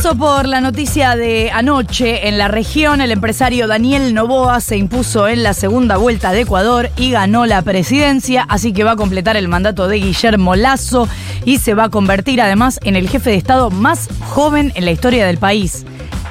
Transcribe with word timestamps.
Empiezo 0.00 0.16
por 0.16 0.48
la 0.48 0.62
noticia 0.62 1.14
de 1.14 1.50
anoche. 1.50 2.26
En 2.26 2.38
la 2.38 2.48
región, 2.48 3.02
el 3.02 3.10
empresario 3.10 3.66
Daniel 3.66 4.14
Novoa 4.14 4.62
se 4.62 4.78
impuso 4.78 5.28
en 5.28 5.42
la 5.42 5.52
segunda 5.52 5.98
vuelta 5.98 6.32
de 6.32 6.40
Ecuador 6.40 6.88
y 6.96 7.10
ganó 7.10 7.44
la 7.44 7.60
presidencia, 7.60 8.46
así 8.48 8.72
que 8.72 8.82
va 8.82 8.92
a 8.92 8.96
completar 8.96 9.36
el 9.36 9.46
mandato 9.48 9.88
de 9.88 9.98
Guillermo 9.98 10.56
Lazo 10.56 11.06
y 11.44 11.58
se 11.58 11.74
va 11.74 11.84
a 11.84 11.88
convertir 11.90 12.40
además 12.40 12.80
en 12.82 12.96
el 12.96 13.10
jefe 13.10 13.28
de 13.28 13.36
Estado 13.36 13.70
más 13.70 14.08
joven 14.20 14.72
en 14.74 14.86
la 14.86 14.90
historia 14.90 15.26
del 15.26 15.36
país. 15.36 15.84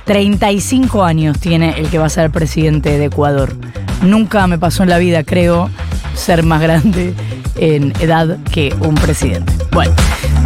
35 0.05 1.03
años 1.03 1.39
tiene 1.39 1.77
el 1.77 1.91
que 1.91 1.99
va 1.99 2.07
a 2.07 2.09
ser 2.09 2.31
presidente 2.31 2.97
de 2.97 3.05
Ecuador. 3.05 3.55
Nunca 4.01 4.47
me 4.47 4.57
pasó 4.57 4.81
en 4.81 4.89
la 4.89 4.97
vida, 4.97 5.23
creo, 5.23 5.69
ser 6.15 6.41
más 6.41 6.59
grande 6.59 7.13
en 7.55 7.93
edad 7.99 8.39
que 8.51 8.73
un 8.79 8.95
presidente. 8.95 9.53
Bueno, 9.71 9.93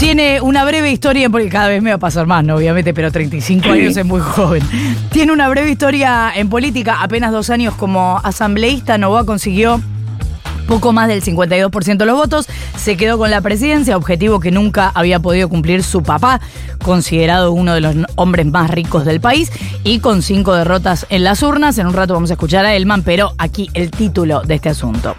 tiene 0.03 0.41
una 0.41 0.65
breve 0.65 0.91
historia, 0.91 1.29
porque 1.29 1.47
cada 1.47 1.69
vez 1.69 1.81
me 1.81 1.91
va 1.91 1.95
a 1.95 1.99
pasar 1.99 2.27
más, 2.27 2.43
¿no? 2.43 2.55
Obviamente, 2.55 2.93
pero 2.93 3.09
35 3.09 3.69
años 3.69 3.95
es 3.95 4.05
muy 4.05 4.19
joven. 4.19 4.61
Tiene 5.11 5.31
una 5.31 5.47
breve 5.47 5.71
historia 5.71 6.29
en 6.35 6.49
política, 6.49 6.97
apenas 7.01 7.31
dos 7.31 7.49
años 7.49 7.73
como 7.75 8.19
asambleísta, 8.21 8.97
Novoa 8.97 9.25
consiguió 9.25 9.79
poco 10.67 10.91
más 10.91 11.07
del 11.07 11.23
52% 11.23 11.95
de 11.95 12.05
los 12.05 12.17
votos, 12.17 12.47
se 12.75 12.97
quedó 12.97 13.17
con 13.17 13.31
la 13.31 13.39
presidencia, 13.39 13.95
objetivo 13.95 14.41
que 14.41 14.51
nunca 14.51 14.91
había 14.93 15.21
podido 15.21 15.47
cumplir 15.47 15.83
su 15.83 16.03
papá, 16.03 16.41
considerado 16.83 17.53
uno 17.53 17.73
de 17.73 17.79
los 17.79 17.95
hombres 18.15 18.45
más 18.47 18.69
ricos 18.69 19.05
del 19.05 19.21
país, 19.21 19.53
y 19.85 19.99
con 19.99 20.21
cinco 20.21 20.53
derrotas 20.53 21.05
en 21.11 21.23
las 21.23 21.41
urnas. 21.43 21.77
En 21.77 21.87
un 21.87 21.93
rato 21.93 22.13
vamos 22.13 22.29
a 22.29 22.33
escuchar 22.33 22.65
a 22.65 22.75
Elman, 22.75 23.03
pero 23.03 23.31
aquí 23.37 23.69
el 23.73 23.89
título 23.89 24.41
de 24.41 24.55
este 24.55 24.67
asunto. 24.67 25.15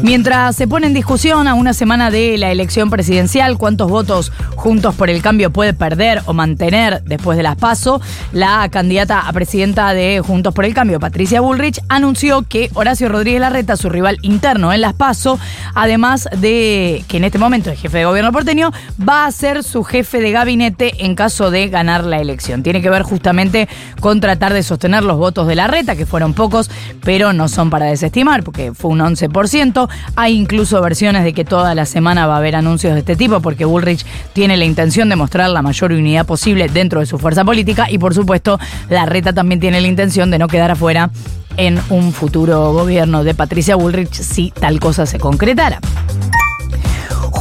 Mientras 0.00 0.56
se 0.56 0.66
pone 0.66 0.86
en 0.86 0.94
discusión 0.94 1.46
a 1.46 1.54
una 1.54 1.74
semana 1.74 2.10
de 2.10 2.38
la 2.38 2.50
elección 2.50 2.90
presidencial 2.90 3.58
cuántos 3.58 3.90
votos 3.90 4.32
Juntos 4.56 4.94
por 4.94 5.10
el 5.10 5.22
Cambio 5.22 5.50
puede 5.50 5.74
perder 5.74 6.22
o 6.26 6.32
mantener 6.32 7.02
después 7.04 7.36
de 7.36 7.42
las 7.42 7.56
PASO, 7.56 8.00
la 8.32 8.68
candidata 8.70 9.20
a 9.20 9.32
presidenta 9.32 9.92
de 9.92 10.20
Juntos 10.24 10.54
por 10.54 10.64
el 10.64 10.72
Cambio, 10.72 11.00
Patricia 11.00 11.40
Bullrich, 11.40 11.80
anunció 11.88 12.42
que 12.42 12.70
Horacio 12.74 13.08
Rodríguez 13.08 13.40
Larreta, 13.40 13.76
su 13.76 13.90
rival 13.90 14.18
interno 14.22 14.72
en 14.72 14.80
las 14.80 14.94
PASO, 14.94 15.38
además 15.74 16.28
de 16.36 17.04
que 17.08 17.16
en 17.16 17.24
este 17.24 17.38
momento 17.38 17.70
es 17.70 17.80
jefe 17.80 17.98
de 17.98 18.04
gobierno 18.04 18.32
porteño, 18.32 18.70
va 19.06 19.26
a 19.26 19.32
ser 19.32 19.64
su 19.64 19.82
jefe 19.82 20.20
de 20.20 20.30
gabinete 20.30 21.04
en 21.04 21.14
caso 21.16 21.50
de 21.50 21.68
ganar 21.68 22.04
la 22.04 22.20
elección. 22.20 22.62
Tiene 22.62 22.82
que 22.82 22.90
ver 22.90 23.02
justamente 23.02 23.68
con 24.00 24.20
tratar 24.20 24.52
de 24.52 24.62
sostener 24.62 25.02
los 25.02 25.18
votos 25.18 25.46
de 25.48 25.56
Larreta, 25.56 25.96
que 25.96 26.06
fueron 26.06 26.34
pocos, 26.34 26.70
pero 27.02 27.32
no 27.32 27.48
son 27.48 27.70
para 27.70 27.86
desestimar, 27.86 28.44
porque 28.44 28.72
fue 28.74 28.90
un 28.90 29.00
11%. 29.00 29.81
Hay 30.16 30.36
incluso 30.36 30.80
versiones 30.80 31.24
de 31.24 31.32
que 31.32 31.44
toda 31.44 31.74
la 31.74 31.86
semana 31.86 32.26
va 32.26 32.34
a 32.34 32.38
haber 32.38 32.56
anuncios 32.56 32.94
de 32.94 33.00
este 33.00 33.16
tipo, 33.16 33.40
porque 33.40 33.64
Bullrich 33.64 34.04
tiene 34.32 34.56
la 34.56 34.64
intención 34.64 35.08
de 35.08 35.16
mostrar 35.16 35.50
la 35.50 35.62
mayor 35.62 35.92
unidad 35.92 36.26
posible 36.26 36.68
dentro 36.68 37.00
de 37.00 37.06
su 37.06 37.18
fuerza 37.18 37.44
política 37.44 37.90
y 37.90 37.98
por 37.98 38.14
supuesto 38.14 38.58
Larreta 38.88 39.32
también 39.32 39.60
tiene 39.60 39.80
la 39.80 39.88
intención 39.88 40.30
de 40.30 40.38
no 40.38 40.48
quedar 40.48 40.70
afuera 40.70 41.10
en 41.56 41.80
un 41.90 42.12
futuro 42.12 42.72
gobierno 42.72 43.24
de 43.24 43.34
Patricia 43.34 43.76
Bullrich 43.76 44.14
si 44.14 44.50
tal 44.50 44.80
cosa 44.80 45.06
se 45.06 45.18
concretara. 45.18 45.80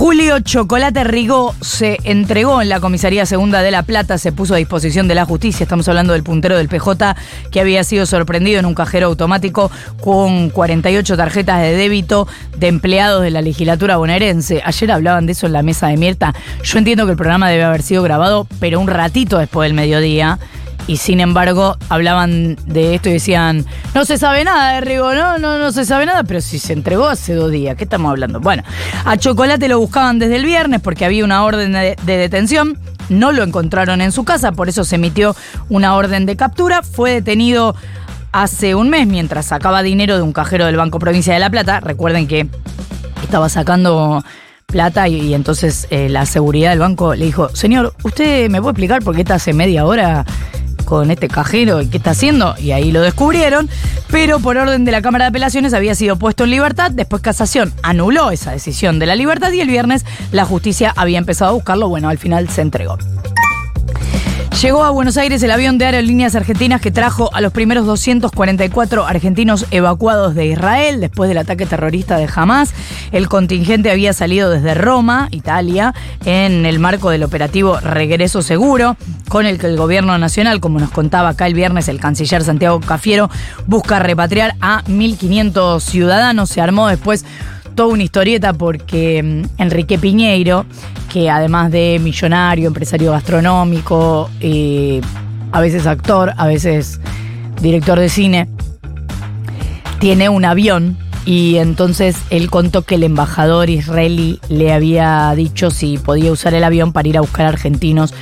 Julio 0.02 0.40
Chocolate 0.40 1.04
Rigó 1.04 1.54
se 1.62 2.00
entregó 2.06 2.60
en 2.64 2.70
la 2.70 2.80
comisaría 2.80 3.28
segunda 3.28 3.62
de 3.62 3.70
La 3.70 3.84
Plata, 3.84 4.18
se 4.18 4.32
puso 4.32 4.56
a 4.56 4.58
disposición 4.58 5.08
de 5.08 5.14
la 5.14 5.26
justicia. 5.26 5.64
Estamos 5.64 5.88
hablando 5.88 6.14
del 6.14 6.24
puntero 6.24 6.58
del 6.58 6.70
PJ 6.70 7.16
que 7.52 7.60
había 7.60 7.84
sido 7.84 8.08
sorprendido 8.08 8.60
en 8.60 8.66
un 8.66 8.74
cajero 8.74 9.06
automático 9.06 9.70
con 10.02 10.50
48 10.50 11.16
tarjetas 11.16 11.62
de 11.62 11.76
débito 11.76 12.28
de 12.58 12.68
empleados 12.70 13.22
de 13.22 13.30
la 13.30 13.44
legislatura 13.44 13.98
bonaerense. 13.98 14.64
Ayer 14.66 14.92
hablaban 14.92 15.28
de 15.28 15.34
eso 15.34 15.46
en 15.46 15.54
la 15.54 15.62
mesa 15.62 15.90
de 15.90 15.98
Mirta. 15.98 16.34
Yo 16.64 16.80
entiendo 16.80 17.06
que 17.06 17.12
el 17.12 17.18
programa 17.18 17.52
debe 17.52 17.64
haber 17.64 17.84
sido 17.84 18.02
grabado, 18.02 18.48
pero 18.60 18.80
un 18.80 18.88
ratito 18.88 19.38
después 19.38 19.70
del 19.70 19.76
mediodía 19.76 20.40
y 20.88 20.98
sin 20.98 21.20
embargo 21.20 21.78
hablaban 21.90 22.58
de 22.66 22.96
esto 22.96 23.10
y 23.10 23.14
decían, 23.14 23.66
no 23.94 24.06
se 24.06 24.18
sabe 24.18 24.44
nada 24.44 24.74
de 24.74 24.82
Rigo, 24.82 25.14
no, 25.14 25.38
no, 25.38 25.58
no 25.58 25.72
se 25.72 25.86
sabe 25.86 26.06
nada, 26.06 26.24
pero 26.24 26.42
si 26.42 26.60
se 26.60 26.74
entregó 26.74 27.08
hace 27.08 27.34
dos 27.34 27.52
días, 27.52 27.76
¿qué 27.76 27.84
estamos 27.84 28.10
hablando? 28.10 28.40
Bueno, 28.40 28.64
a 29.06 29.18
Chocolate 29.18 29.68
lo 29.68 29.80
buscaban 29.80 30.20
desde 30.20 30.36
el 30.38 30.46
viernes 30.46 30.82
porque 30.82 31.06
había 31.06 31.24
una 31.24 31.44
orden 31.44 31.74
de, 31.74 31.96
de 32.04 32.18
detención, 32.18 32.78
no 33.10 33.32
lo 33.32 33.44
encontraron 33.44 34.02
en 34.02 34.12
su 34.12 34.24
casa, 34.24 34.52
por 34.52 34.70
eso 34.70 34.84
se 34.84 34.96
emitió 34.96 35.36
una 35.70 35.96
orden 35.96 36.26
de 36.26 36.36
captura, 36.36 36.82
fue 36.82 37.12
detenido 37.12 37.76
hace 38.32 38.76
un 38.76 38.90
mes 38.90 39.08
mientras 39.08 39.48
sacaba 39.48 39.84
dinero 39.84 40.16
de 40.16 40.22
un 40.22 40.34
cajero 40.34 40.66
del 40.66 40.78
Banco 40.78 41.00
Provincia 41.00 41.34
de 41.34 41.40
La 41.40 41.50
Plata, 41.50 41.80
recuerden 41.80 42.28
que 42.28 42.48
estaba 43.22 43.50
sacando 43.50 44.24
plata 44.72 45.08
y, 45.08 45.20
y 45.20 45.34
entonces 45.34 45.86
eh, 45.90 46.10
la 46.10 46.26
seguridad 46.26 46.72
del 46.72 46.80
banco 46.80 47.14
le 47.14 47.26
dijo, 47.26 47.50
señor, 47.50 47.94
¿usted 48.04 48.50
me 48.50 48.60
puede 48.62 48.72
explicar 48.72 49.04
por 49.04 49.14
qué 49.14 49.22
está 49.22 49.36
hace 49.36 49.54
media 49.54 49.86
hora 49.86 50.26
con 50.92 51.10
este 51.10 51.30
cajero 51.30 51.82
y 51.82 51.88
qué 51.88 51.96
está 51.96 52.12
haciendo? 52.12 52.54
Y 52.58 52.72
ahí 52.72 52.92
lo 52.92 53.00
descubrieron, 53.00 53.70
pero 54.10 54.42
por 54.42 54.58
orden 54.58 54.84
de 54.84 54.92
la 54.92 55.02
Cámara 55.02 55.24
de 55.24 55.30
Apelaciones 55.30 55.74
había 55.74 55.96
sido 55.96 56.18
puesto 56.18 56.44
en 56.44 56.50
libertad, 56.50 56.92
después 56.92 57.22
Casación 57.22 57.74
anuló 57.82 58.30
esa 58.30 58.52
decisión 58.52 59.00
de 59.00 59.06
la 59.06 59.16
libertad 59.16 59.54
y 59.54 59.62
el 59.62 59.70
viernes 59.70 60.06
la 60.34 60.44
justicia 60.44 60.94
había 60.98 61.18
empezado 61.18 61.52
a 61.52 61.54
buscarlo, 61.54 61.88
bueno, 61.88 62.10
al 62.10 62.18
final 62.18 62.50
se 62.50 62.60
entregó. 62.60 62.98
Llegó 64.60 64.84
a 64.84 64.92
Buenos 64.92 65.18
Aires 65.18 65.42
el 65.42 65.50
avión 65.50 65.80
de 65.80 65.86
Aerolíneas 65.86 66.36
Argentinas 66.36 66.82
que 66.82 66.92
trajo 66.92 67.34
a 67.34 67.42
los 67.42 67.52
primeros 67.52 67.86
244 67.88 69.08
argentinos 69.08 69.66
evacuados 69.72 70.36
de 70.36 70.46
Israel 70.48 71.00
después 71.00 71.30
del 71.30 71.40
ataque 71.40 71.66
terrorista 71.66 72.18
de 72.18 72.30
Hamas. 72.36 72.74
El 73.12 73.28
contingente 73.28 73.90
había 73.90 74.14
salido 74.14 74.52
desde 74.52 74.76
Roma, 74.76 75.30
Italia, 75.32 75.96
en 76.26 76.68
el 76.68 76.78
marco 76.78 77.10
del 77.10 77.24
operativo 77.24 77.80
Regreso 77.80 78.44
Seguro, 78.44 78.98
con 79.30 79.48
el 79.48 79.58
que 79.58 79.66
el 79.66 79.78
gobierno 79.78 80.16
nacional, 80.20 80.60
como 80.60 80.80
nos 80.80 80.92
contaba 80.92 81.30
acá 81.30 81.48
el 81.48 81.56
viernes 81.56 81.88
el 81.88 82.00
canciller 82.00 82.44
Santiago 82.44 82.82
Cafiero, 82.82 83.32
busca 83.66 83.98
repatriar 83.98 84.56
a 84.62 84.84
1.500 84.84 85.80
ciudadanos. 85.80 86.50
Se 86.50 86.62
armó 86.62 86.88
después 86.88 87.26
toda 87.76 87.90
una 87.90 88.04
historieta 88.04 88.54
porque 88.54 89.22
mm, 89.24 89.62
Enrique 89.62 89.98
Piñeiro, 89.98 90.66
que 91.12 91.30
además 91.30 91.72
de 91.72 92.00
millonario, 92.02 92.68
empresario 92.68 93.12
gastronómico, 93.12 94.30
eh, 94.40 95.02
a 95.52 95.62
veces 95.62 95.88
actor, 95.88 96.34
a 96.38 96.48
veces 96.48 97.00
director 97.62 98.00
de 98.00 98.10
cine, 98.10 98.50
tiene 100.00 100.30
un 100.30 100.46
avión 100.46 100.98
y 101.26 101.58
entonces 101.58 102.18
él 102.32 102.50
contó 102.50 102.82
que 102.82 102.96
el 102.96 103.04
embajador 103.04 103.70
israelí 103.70 104.40
le 104.50 104.74
había 104.74 105.32
dicho 105.36 105.70
si 105.70 105.98
podía 105.98 106.32
usar 106.32 106.54
el 106.54 106.64
avión 106.64 106.94
para 106.94 107.08
ir 107.08 107.18
a 107.18 107.22
buscar 107.22 107.46
argentinos 107.46 108.14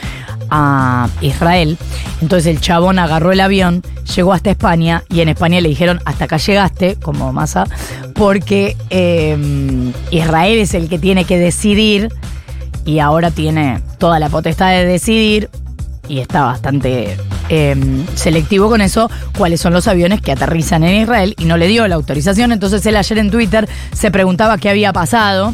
a 0.49 1.09
Israel. 1.21 1.77
Entonces 2.21 2.47
el 2.47 2.61
chabón 2.61 2.99
agarró 2.99 3.31
el 3.31 3.39
avión, 3.39 3.83
llegó 4.15 4.33
hasta 4.33 4.51
España 4.51 5.03
y 5.09 5.21
en 5.21 5.29
España 5.29 5.61
le 5.61 5.69
dijeron 5.69 6.01
hasta 6.05 6.25
acá 6.25 6.37
llegaste, 6.37 6.95
como 6.95 7.31
masa, 7.33 7.65
porque 8.13 8.75
eh, 8.89 9.37
Israel 10.11 10.59
es 10.59 10.73
el 10.73 10.89
que 10.89 10.99
tiene 10.99 11.25
que 11.25 11.37
decidir 11.37 12.09
y 12.85 12.99
ahora 12.99 13.31
tiene 13.31 13.81
toda 13.97 14.19
la 14.19 14.29
potestad 14.29 14.71
de 14.71 14.85
decidir 14.85 15.49
y 16.07 16.19
está 16.19 16.43
bastante 16.43 17.15
eh, 17.49 17.75
selectivo 18.15 18.67
con 18.67 18.81
eso, 18.81 19.09
cuáles 19.37 19.61
son 19.61 19.73
los 19.73 19.87
aviones 19.87 20.21
que 20.21 20.31
aterrizan 20.31 20.83
en 20.83 21.03
Israel 21.03 21.35
y 21.37 21.45
no 21.45 21.55
le 21.55 21.67
dio 21.67 21.87
la 21.87 21.95
autorización. 21.95 22.51
Entonces 22.51 22.85
él 22.87 22.97
ayer 22.97 23.19
en 23.19 23.29
Twitter 23.29 23.69
se 23.93 24.09
preguntaba 24.09 24.57
qué 24.57 24.69
había 24.69 24.91
pasado 24.91 25.53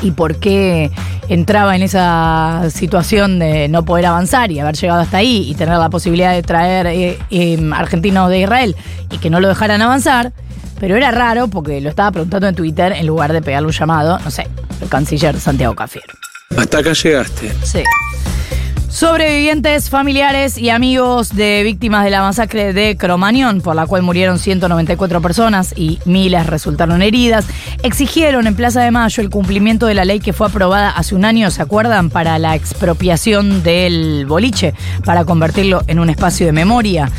y 0.00 0.12
por 0.12 0.36
qué 0.36 0.90
entraba 1.28 1.76
en 1.76 1.82
esa 1.82 2.68
situación 2.70 3.38
de 3.38 3.68
no 3.68 3.84
poder 3.84 4.06
avanzar 4.06 4.50
y 4.50 4.60
haber 4.60 4.76
llegado 4.76 5.00
hasta 5.00 5.18
ahí 5.18 5.48
y 5.48 5.54
tener 5.54 5.76
la 5.78 5.90
posibilidad 5.90 6.32
de 6.32 6.42
traer 6.42 6.86
eh, 6.86 7.18
eh, 7.30 7.70
argentinos 7.74 8.30
de 8.30 8.40
Israel 8.40 8.76
y 9.10 9.18
que 9.18 9.30
no 9.30 9.40
lo 9.40 9.48
dejaran 9.48 9.82
avanzar. 9.82 10.32
Pero 10.80 10.96
era 10.96 11.10
raro 11.10 11.48
porque 11.48 11.80
lo 11.80 11.90
estaba 11.90 12.12
preguntando 12.12 12.46
en 12.46 12.54
Twitter 12.54 12.92
en 12.92 13.06
lugar 13.06 13.32
de 13.32 13.42
pegarle 13.42 13.66
un 13.66 13.72
llamado, 13.72 14.18
no 14.20 14.30
sé, 14.30 14.46
el 14.80 14.88
canciller 14.88 15.38
Santiago 15.40 15.74
Cafiero. 15.74 16.14
hasta 16.56 16.78
acá 16.78 16.92
llegaste. 16.92 17.52
Sí. 17.64 17.82
Sobrevivientes, 18.90 19.90
familiares 19.90 20.56
y 20.56 20.70
amigos 20.70 21.36
de 21.36 21.62
víctimas 21.62 22.04
de 22.04 22.10
la 22.10 22.22
masacre 22.22 22.72
de 22.72 22.96
Cromañón, 22.96 23.60
por 23.60 23.76
la 23.76 23.86
cual 23.86 24.02
murieron 24.02 24.38
194 24.38 25.20
personas 25.20 25.74
y 25.76 25.98
miles 26.06 26.46
resultaron 26.46 27.02
heridas, 27.02 27.46
exigieron 27.82 28.46
en 28.46 28.54
Plaza 28.54 28.80
de 28.80 28.90
Mayo 28.90 29.22
el 29.22 29.28
cumplimiento 29.28 29.86
de 29.86 29.94
la 29.94 30.06
ley 30.06 30.20
que 30.20 30.32
fue 30.32 30.46
aprobada 30.46 30.90
hace 30.90 31.14
un 31.14 31.26
año, 31.26 31.50
¿se 31.50 31.60
acuerdan? 31.60 32.08
Para 32.08 32.38
la 32.38 32.54
expropiación 32.54 33.62
del 33.62 34.24
boliche, 34.26 34.72
para 35.04 35.26
convertirlo 35.26 35.82
en 35.86 35.98
un 35.98 36.08
espacio 36.08 36.46
de 36.46 36.52
memoria. 36.52 37.10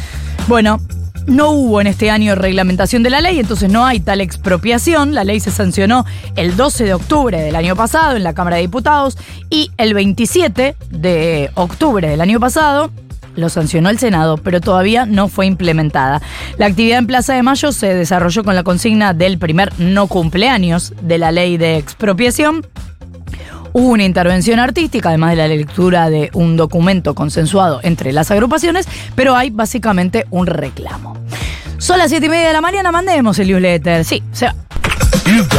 Bueno, 0.48 0.80
No 1.28 1.52
hubo 1.52 1.82
en 1.82 1.88
este 1.88 2.10
año 2.10 2.36
reglamentación 2.36 3.04
de 3.04 3.10
la 3.10 3.22
ley, 3.22 3.40
entonces 3.40 3.70
no 3.70 3.86
hay 3.86 4.00
tal 4.00 4.22
expropiación. 4.22 5.14
La 5.14 5.24
ley 5.24 5.40
se 5.40 5.52
sancionó 5.52 6.06
el 6.36 6.56
12 6.56 6.86
de 6.86 6.94
octubre 6.94 7.42
del 7.42 7.56
año 7.56 7.76
pasado 7.76 8.16
en 8.16 8.24
la 8.24 8.34
Cámara 8.34 8.56
de 8.56 8.64
Diputados 8.64 9.18
y 9.50 9.72
el 9.78 9.94
27 9.94 10.76
de 10.90 11.52
octubre 11.56 12.10
del 12.10 12.22
año 12.22 12.40
pasado 12.40 12.92
lo 13.36 13.50
sancionó 13.50 13.90
el 13.90 14.00
Senado, 14.00 14.38
pero 14.38 14.62
todavía 14.62 15.06
no 15.06 15.28
fue 15.28 15.46
implementada. 15.46 16.22
La 16.58 16.66
actividad 16.66 17.00
en 17.00 17.08
Plaza 17.08 17.34
de 17.34 17.44
Mayo 17.44 17.72
se 17.72 17.94
desarrolló 17.94 18.44
con 18.44 18.56
la 18.56 18.64
consigna 18.64 19.14
del 19.14 19.38
primer 19.38 19.72
no 19.80 20.08
cumpleaños 20.08 20.94
de 21.02 21.18
la 21.18 21.32
ley 21.32 21.58
de 21.58 21.78
expropiación. 21.78 22.66
Una 23.74 24.04
intervención 24.04 24.60
artística, 24.60 25.10
además 25.10 25.32
de 25.32 25.36
la 25.38 25.48
lectura 25.48 26.10
de 26.10 26.30
un 26.34 26.58
documento 26.58 27.16
consensuado 27.16 27.80
entre 27.84 28.14
las 28.14 28.32
agrupaciones, 28.32 28.88
pero 29.16 29.36
hay 29.36 29.50
básicamente 29.50 30.26
un 30.30 30.48
reclamo. 30.48 31.18
Son 31.78 31.98
las 31.98 32.10
siete 32.10 32.26
y 32.26 32.30
media 32.30 32.48
de 32.48 32.54
la 32.54 32.62
mañana, 32.62 32.92
mandemos 32.92 33.40
el 33.40 33.48
newsletter. 33.48 34.04
Sí, 34.04 34.24
se 34.32 34.48
va. 34.48 34.56